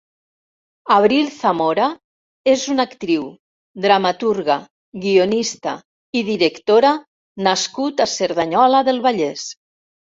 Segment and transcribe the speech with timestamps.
[0.93, 1.85] Abril Zamora
[2.53, 3.29] és un actriu,
[3.87, 4.57] dramaturga,
[5.07, 5.77] guionista
[6.23, 6.99] i directora
[7.53, 9.51] nascut a Cerdanyola del Vallès.